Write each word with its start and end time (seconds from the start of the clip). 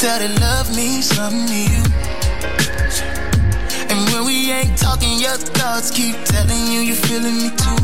Tell 0.00 0.18
that 0.18 0.32
love 0.40 0.64
means 0.74 1.12
something 1.12 1.44
to 1.44 1.60
you. 1.60 1.84
And 3.92 4.00
when 4.08 4.24
we 4.24 4.48
ain't 4.48 4.72
talking, 4.80 5.20
your 5.20 5.36
thoughts 5.36 5.90
keep 5.92 6.16
telling 6.24 6.72
you 6.72 6.80
you're 6.88 7.02
feeling 7.04 7.36
me 7.36 7.52
too. 7.52 7.80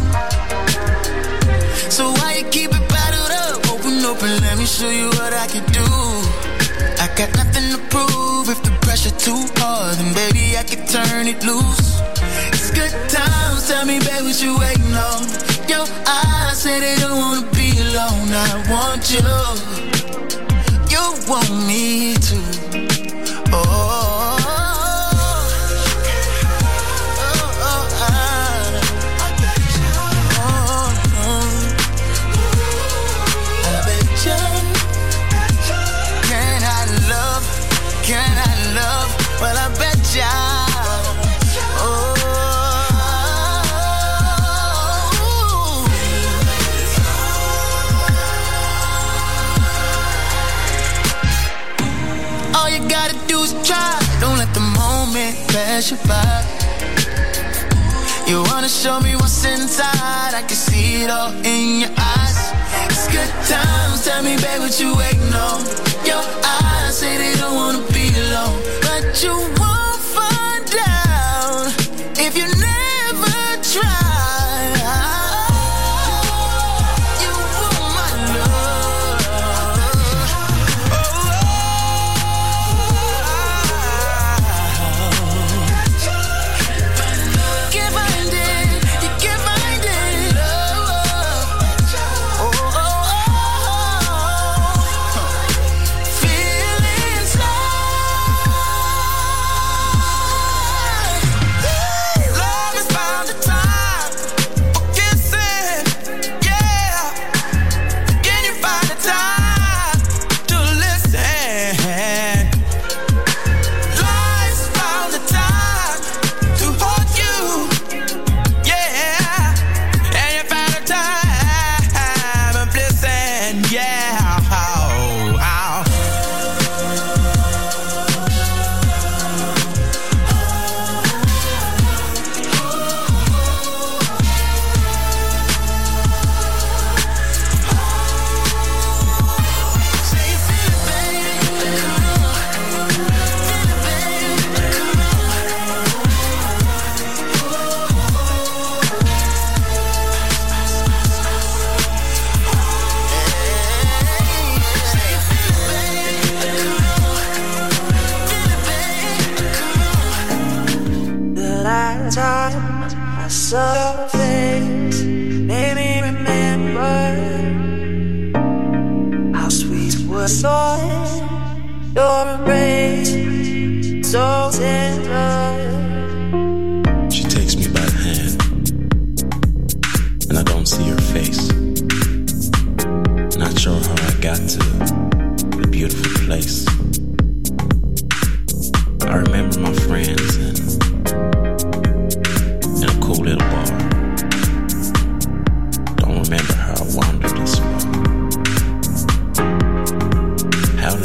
So 1.93 2.09
why 2.17 2.41
you 2.41 2.49
keep 2.49 2.73
it 2.73 2.85
bottled 2.89 3.33
up? 3.45 3.69
Open 3.69 4.01
and 4.01 4.41
let 4.41 4.57
me 4.57 4.65
show 4.65 4.89
you 4.89 5.13
what 5.21 5.37
I 5.37 5.45
can 5.45 5.67
do. 5.77 5.85
I 7.05 7.13
got 7.21 7.37
nothing 7.37 7.69
to 7.77 7.81
prove. 7.93 8.49
If 8.49 8.65
the 8.65 8.73
pressure 8.81 9.13
too 9.21 9.45
hard, 9.61 10.01
then 10.01 10.15
baby 10.17 10.57
I 10.57 10.65
can 10.65 10.89
turn 10.89 11.29
it 11.29 11.45
loose. 11.45 12.01
It's 12.49 12.73
good 12.73 12.97
times. 13.13 13.69
Tell 13.69 13.85
me, 13.85 14.01
baby, 14.01 14.25
what 14.25 14.41
you 14.41 14.57
waiting 14.57 14.97
on? 14.97 15.21
Your 15.69 15.85
eyes 16.09 16.65
say 16.65 16.81
they 16.81 16.97
don't 16.97 17.19
wanna 17.21 17.45
be 17.53 17.77
alone. 17.77 18.33
I 18.33 18.65
want 18.73 19.05
you 19.13 20.06
want 21.27 21.51
me 21.67 22.15
to. 22.15 22.56
Pass 55.77 55.91
you 55.91 55.99
by. 56.09 56.43
You 58.29 58.43
wanna 58.51 58.69
show 58.69 58.99
me 59.01 59.15
what's 59.17 59.45
inside? 59.45 60.33
I 60.35 60.43
can 60.49 60.57
see 60.57 61.03
it 61.03 61.11
all 61.11 61.33
in 61.45 61.81
your 61.81 61.91
eyes. 61.97 62.39
It's 62.87 63.07
good 63.09 63.33
times. 63.47 64.05
Tell 64.05 64.23
me, 64.23 64.37
babe, 64.37 64.61
what 64.61 64.81
you 64.81 64.97
waiting 64.97 65.35
on? 65.35 65.61
Your 66.11 66.25
eyes 66.45 66.99
say 66.99 67.17
they 67.19 67.35
don't 67.41 67.55
wanna 67.55 67.85
be 67.93 68.09
alone, 68.25 68.59
but 68.83 69.23
you 69.23 69.66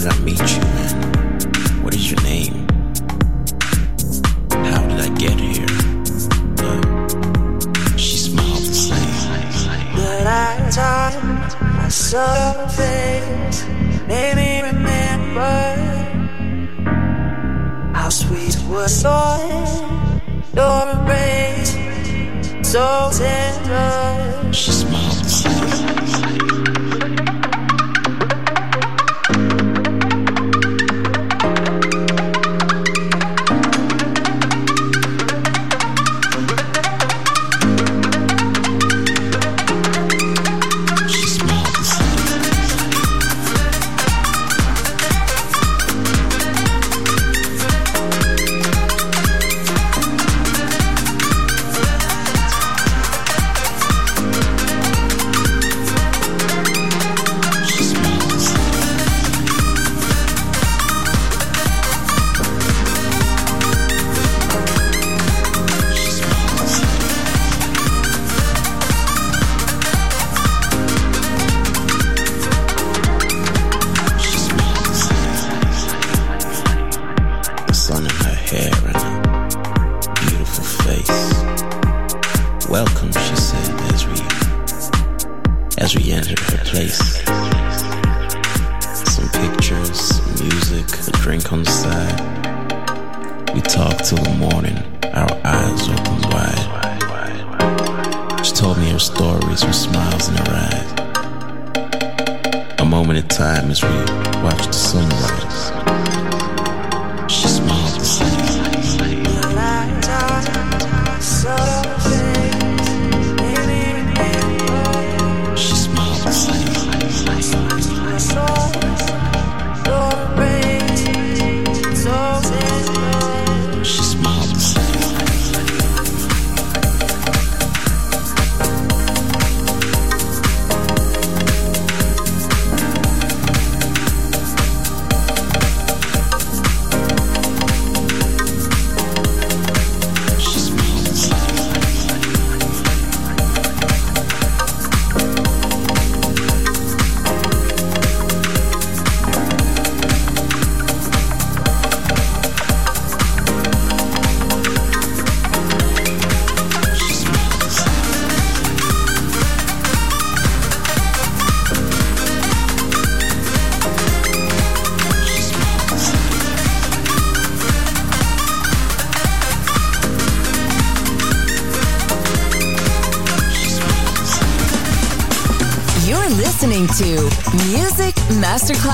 eternamente. 0.01 0.60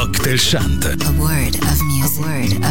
Of 0.00 0.12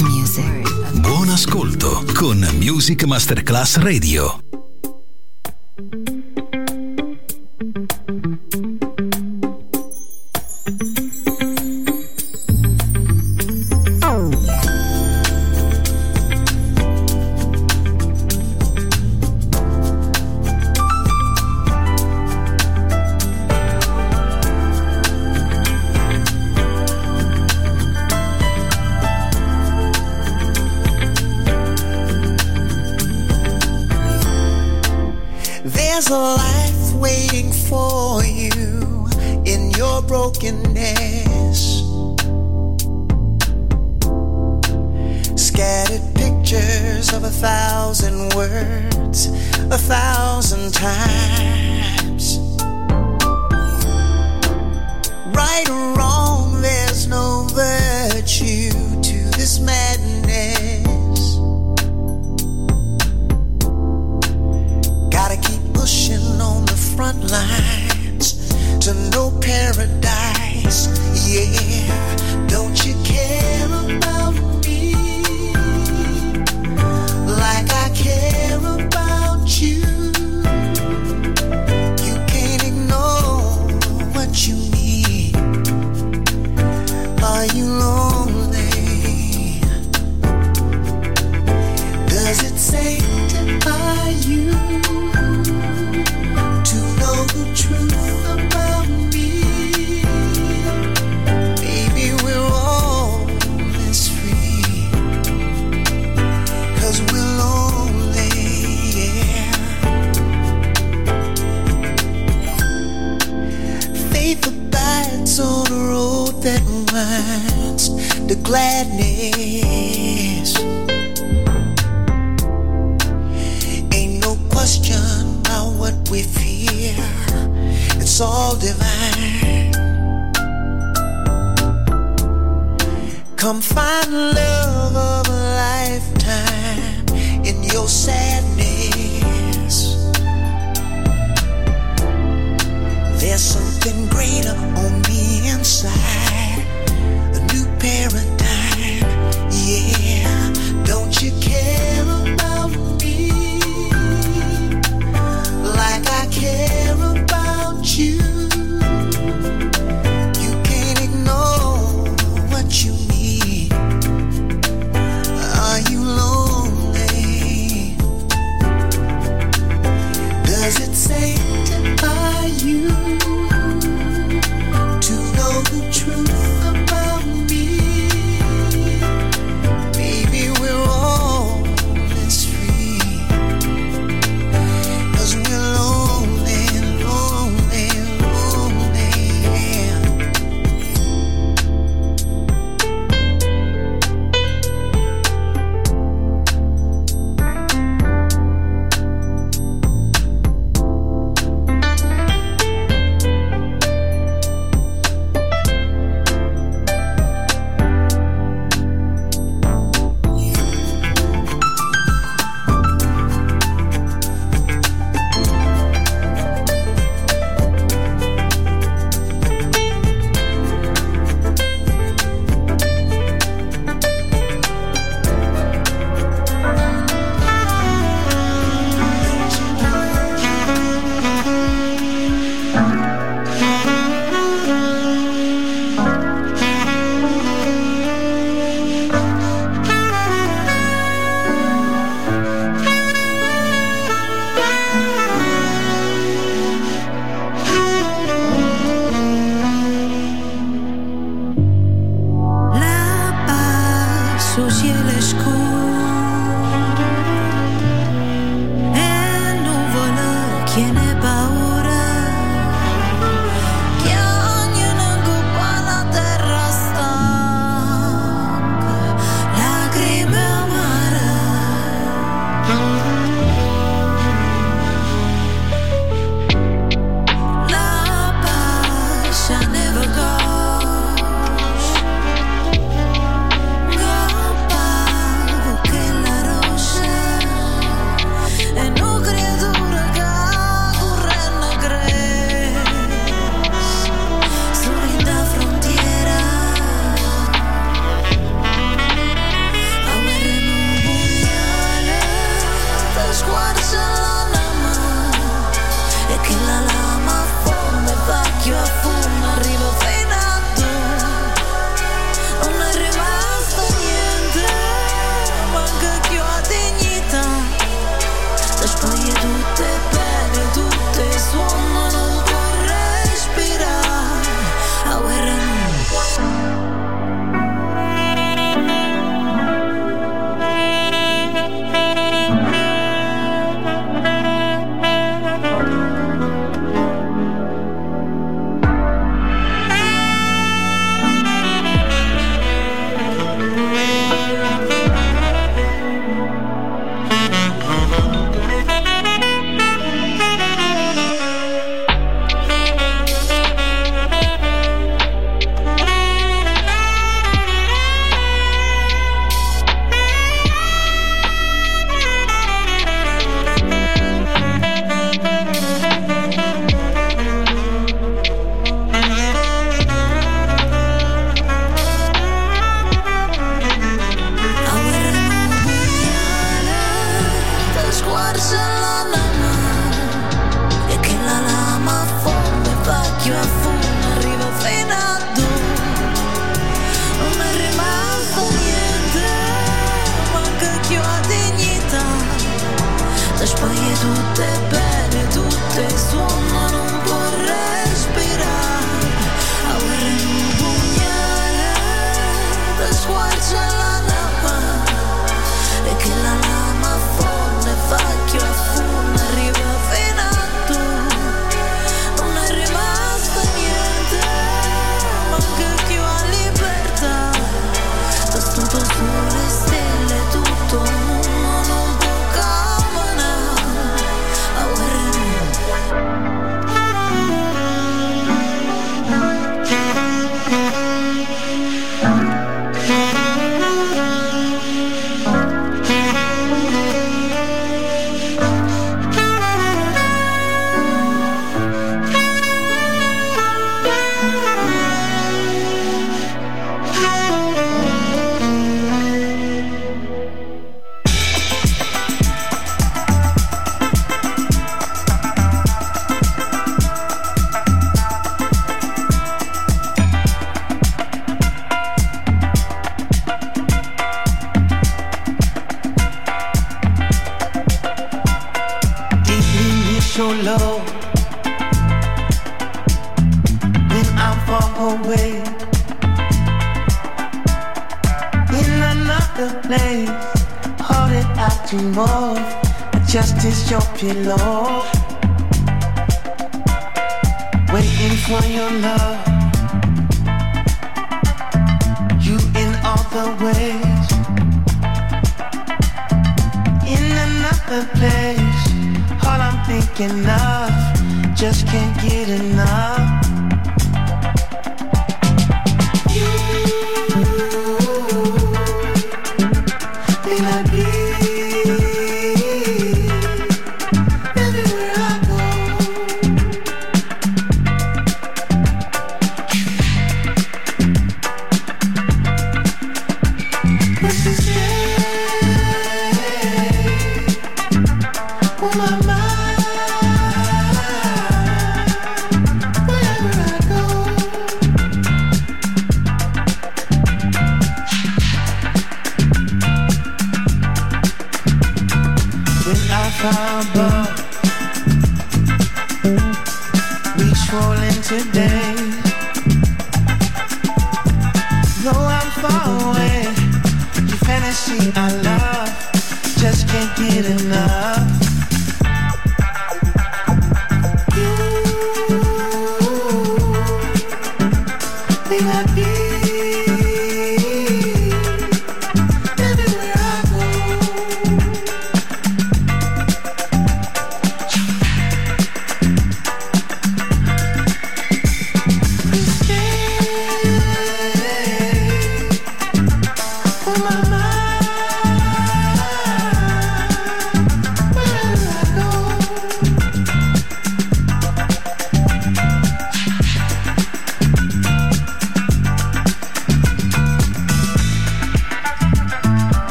music. 0.00 1.00
Buon 1.00 1.28
ascolto 1.28 2.02
con 2.14 2.38
Music 2.58 3.04
Masterclass 3.04 3.76
Radio. 3.76 4.40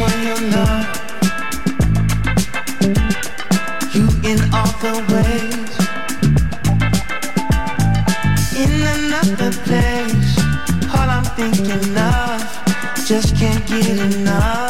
when 0.00 0.22
you're 0.26 0.50
not. 0.50 0.86
You 3.94 4.06
in 4.30 4.38
all 4.54 4.72
the 4.84 4.94
ways. 5.12 5.72
In 8.62 8.72
another 8.96 9.52
place, 9.66 10.32
all 10.94 11.08
I'm 11.16 11.24
thinking 11.38 11.96
of, 11.98 12.40
just 13.06 13.36
can't 13.36 13.66
get 13.66 13.98
enough. 14.14 14.69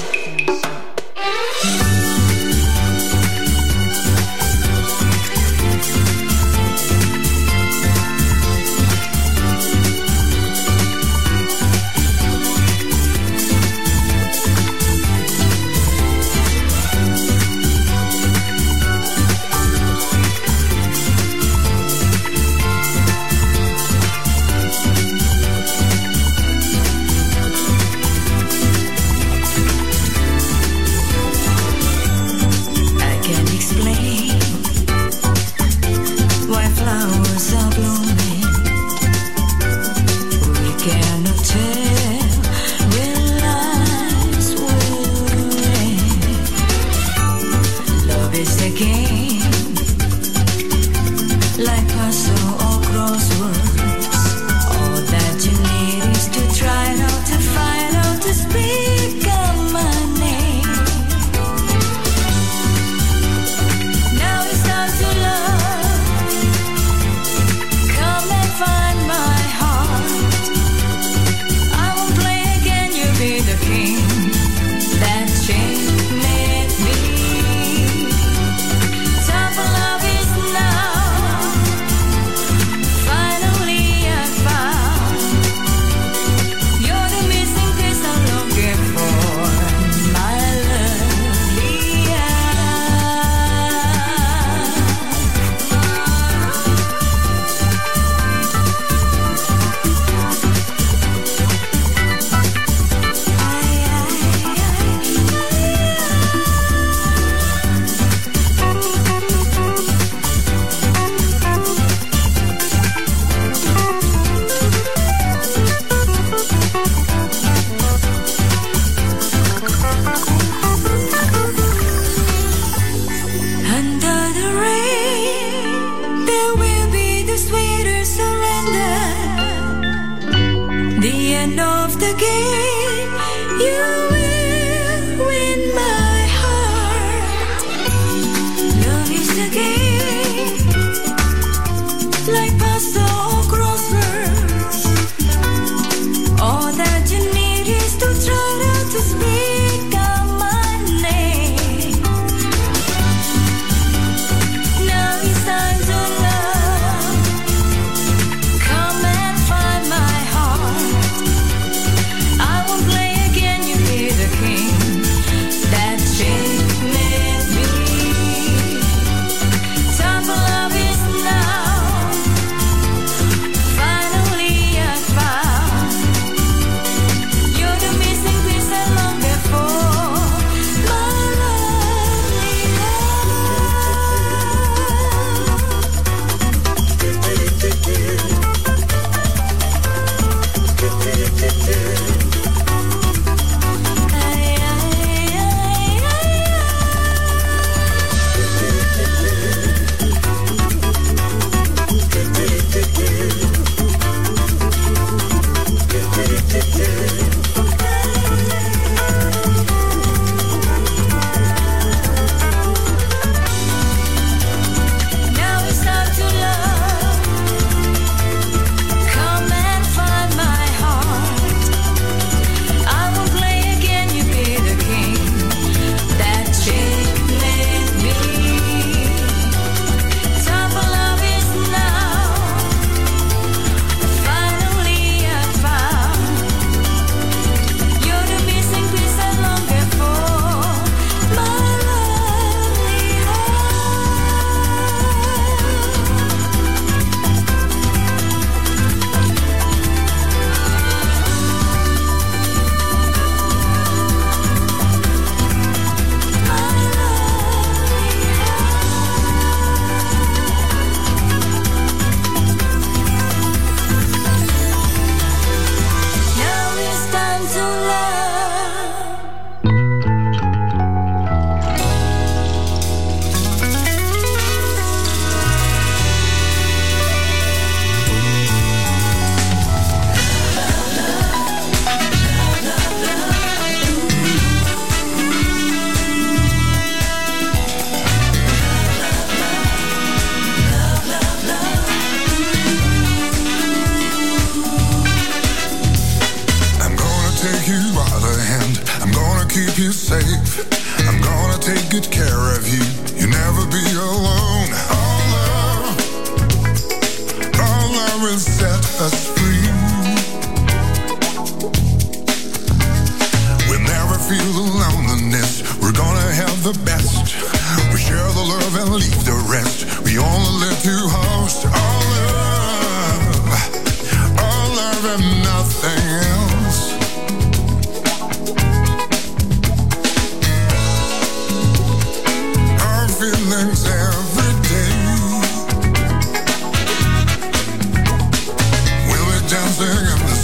know 131.55 131.80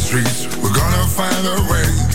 streets. 0.08 0.45
We're 0.64 0.74
gonna 0.74 1.05
find 1.08 1.45
a 1.45 1.60
way. 1.70 2.07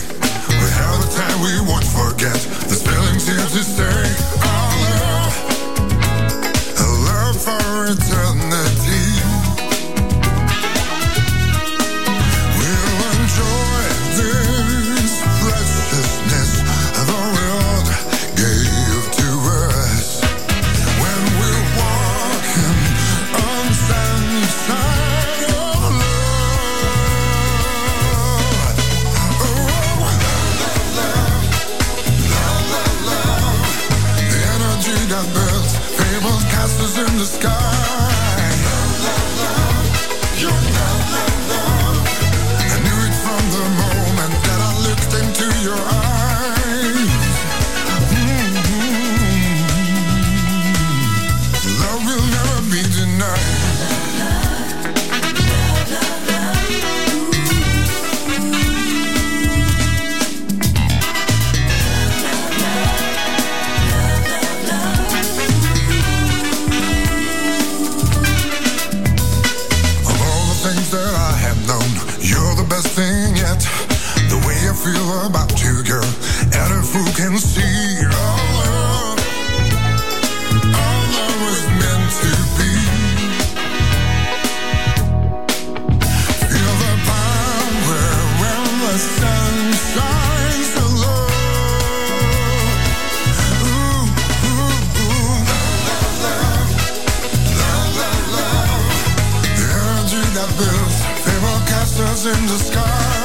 bills, 100.57 100.97
they 101.25 101.37
were 101.43 101.61
castles 101.65 102.25
in 102.25 102.45
the 102.45 102.57
sky. 102.57 103.22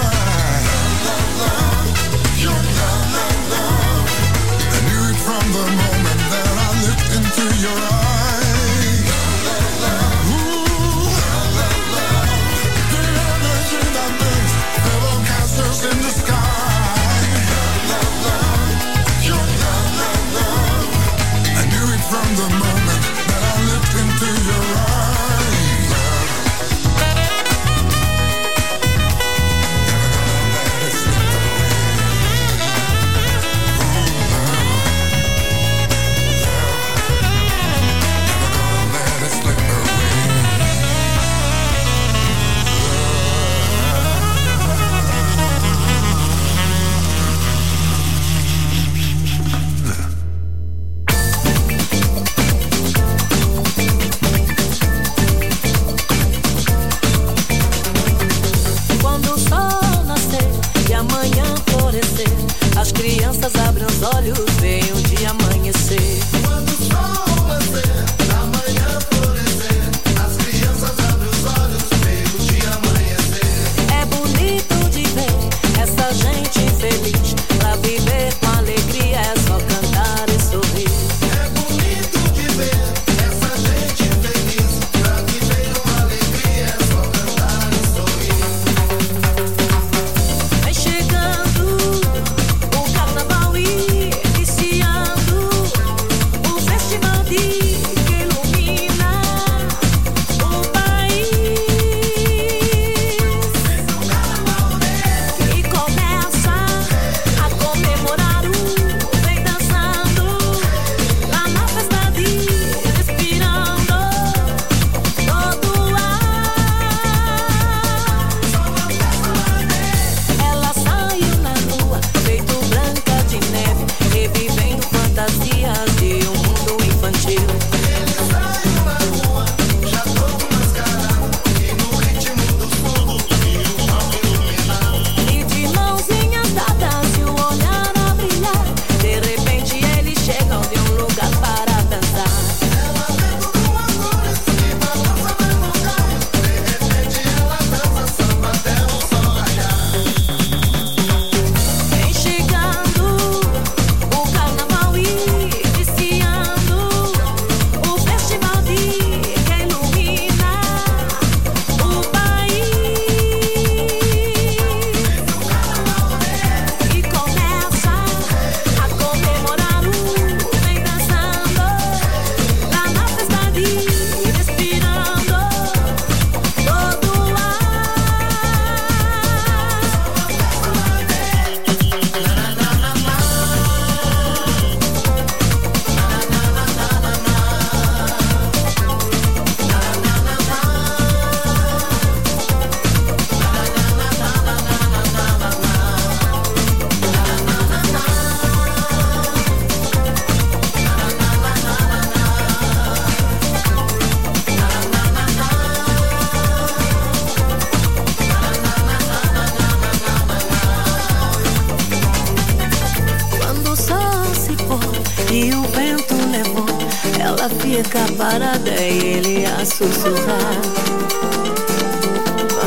Fica 217.69 218.01
parada 218.17 218.71
e 218.81 218.99
ele 218.99 219.45
a 219.45 219.65
sussurrar. 219.65 220.61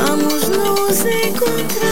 Vamos 0.06 0.48
nos 0.48 1.04
encontrar 1.04 1.91